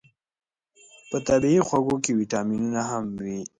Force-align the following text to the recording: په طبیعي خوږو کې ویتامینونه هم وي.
په 1.09 1.17
طبیعي 1.27 1.61
خوږو 1.67 1.95
کې 2.03 2.11
ویتامینونه 2.19 2.81
هم 2.89 3.05
وي. 3.23 3.39